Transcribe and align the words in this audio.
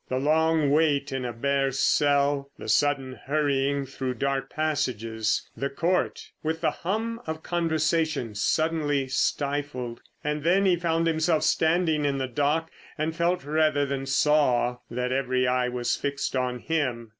The 0.09 0.17
long 0.17 0.71
wait 0.71 1.11
in 1.11 1.25
a 1.25 1.31
bare 1.31 1.71
cell, 1.71 2.49
the 2.57 2.67
sudden 2.67 3.19
hurrying 3.27 3.85
through 3.85 4.15
dark 4.15 4.49
passages, 4.49 5.47
the 5.55 5.69
Court, 5.69 6.31
with 6.41 6.61
the 6.61 6.71
hum 6.71 7.21
of 7.27 7.43
conversation 7.43 8.33
suddenly 8.33 9.07
stifled—and 9.07 10.43
then 10.43 10.65
he 10.65 10.75
found 10.75 11.05
himself 11.05 11.43
standing 11.43 12.03
in 12.03 12.17
the 12.17 12.27
dock 12.27 12.71
and 12.97 13.15
felt 13.15 13.43
rather 13.45 13.85
than 13.85 14.07
saw 14.07 14.77
that 14.89 15.11
every 15.11 15.45
eye 15.45 15.69
was 15.69 15.95
fixed 15.95 16.35
on 16.35 16.57
him. 16.57 17.09